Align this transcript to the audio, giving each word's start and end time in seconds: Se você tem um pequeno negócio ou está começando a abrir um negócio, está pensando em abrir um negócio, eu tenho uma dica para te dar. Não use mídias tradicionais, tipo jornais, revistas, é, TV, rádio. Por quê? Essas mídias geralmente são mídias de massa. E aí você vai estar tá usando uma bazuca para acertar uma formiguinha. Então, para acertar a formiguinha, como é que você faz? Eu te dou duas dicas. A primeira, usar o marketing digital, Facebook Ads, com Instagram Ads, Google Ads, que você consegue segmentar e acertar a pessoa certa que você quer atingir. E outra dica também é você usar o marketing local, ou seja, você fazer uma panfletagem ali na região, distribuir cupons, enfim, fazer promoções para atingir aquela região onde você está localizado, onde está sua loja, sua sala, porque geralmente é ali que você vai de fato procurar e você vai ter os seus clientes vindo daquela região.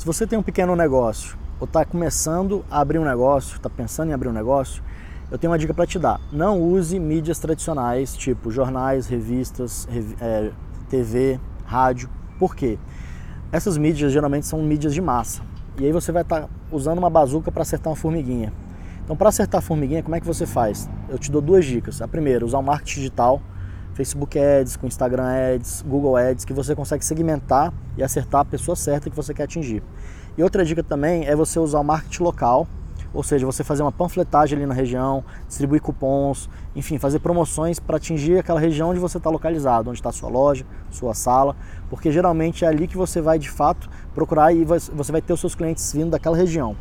Se 0.00 0.06
você 0.06 0.26
tem 0.26 0.38
um 0.38 0.42
pequeno 0.42 0.74
negócio 0.74 1.36
ou 1.60 1.66
está 1.66 1.84
começando 1.84 2.64
a 2.70 2.80
abrir 2.80 2.98
um 2.98 3.04
negócio, 3.04 3.56
está 3.56 3.68
pensando 3.68 4.08
em 4.08 4.14
abrir 4.14 4.30
um 4.30 4.32
negócio, 4.32 4.82
eu 5.30 5.36
tenho 5.36 5.50
uma 5.50 5.58
dica 5.58 5.74
para 5.74 5.86
te 5.86 5.98
dar. 5.98 6.18
Não 6.32 6.58
use 6.58 6.98
mídias 6.98 7.38
tradicionais, 7.38 8.16
tipo 8.16 8.50
jornais, 8.50 9.06
revistas, 9.06 9.86
é, 10.18 10.52
TV, 10.88 11.38
rádio. 11.66 12.08
Por 12.38 12.56
quê? 12.56 12.78
Essas 13.52 13.76
mídias 13.76 14.10
geralmente 14.10 14.46
são 14.46 14.62
mídias 14.62 14.94
de 14.94 15.02
massa. 15.02 15.42
E 15.78 15.84
aí 15.84 15.92
você 15.92 16.10
vai 16.10 16.22
estar 16.22 16.44
tá 16.44 16.48
usando 16.72 16.96
uma 16.96 17.10
bazuca 17.10 17.52
para 17.52 17.60
acertar 17.60 17.90
uma 17.90 17.96
formiguinha. 17.96 18.54
Então, 19.04 19.14
para 19.14 19.28
acertar 19.28 19.58
a 19.58 19.62
formiguinha, 19.62 20.02
como 20.02 20.16
é 20.16 20.20
que 20.20 20.26
você 20.26 20.46
faz? 20.46 20.88
Eu 21.10 21.18
te 21.18 21.30
dou 21.30 21.42
duas 21.42 21.66
dicas. 21.66 22.00
A 22.00 22.08
primeira, 22.08 22.42
usar 22.42 22.58
o 22.58 22.62
marketing 22.62 23.00
digital, 23.00 23.42
Facebook 24.00 24.38
Ads, 24.38 24.76
com 24.76 24.86
Instagram 24.86 25.26
Ads, 25.54 25.84
Google 25.86 26.16
Ads, 26.16 26.46
que 26.46 26.54
você 26.54 26.74
consegue 26.74 27.04
segmentar 27.04 27.70
e 27.98 28.02
acertar 28.02 28.40
a 28.40 28.44
pessoa 28.46 28.74
certa 28.74 29.10
que 29.10 29.16
você 29.16 29.34
quer 29.34 29.42
atingir. 29.42 29.82
E 30.38 30.42
outra 30.42 30.64
dica 30.64 30.82
também 30.82 31.26
é 31.26 31.36
você 31.36 31.58
usar 31.58 31.80
o 31.80 31.84
marketing 31.84 32.22
local, 32.22 32.66
ou 33.12 33.22
seja, 33.22 33.44
você 33.44 33.62
fazer 33.62 33.82
uma 33.82 33.92
panfletagem 33.92 34.56
ali 34.56 34.66
na 34.66 34.72
região, 34.72 35.22
distribuir 35.46 35.82
cupons, 35.82 36.48
enfim, 36.74 36.98
fazer 36.98 37.18
promoções 37.18 37.78
para 37.78 37.98
atingir 37.98 38.38
aquela 38.38 38.58
região 38.58 38.88
onde 38.88 39.00
você 39.00 39.18
está 39.18 39.28
localizado, 39.28 39.90
onde 39.90 39.98
está 39.98 40.10
sua 40.10 40.30
loja, 40.30 40.64
sua 40.90 41.12
sala, 41.12 41.54
porque 41.90 42.10
geralmente 42.10 42.64
é 42.64 42.68
ali 42.68 42.88
que 42.88 42.96
você 42.96 43.20
vai 43.20 43.38
de 43.38 43.50
fato 43.50 43.90
procurar 44.14 44.50
e 44.54 44.64
você 44.64 45.12
vai 45.12 45.20
ter 45.20 45.34
os 45.34 45.40
seus 45.40 45.54
clientes 45.54 45.92
vindo 45.92 46.10
daquela 46.10 46.36
região. 46.36 46.74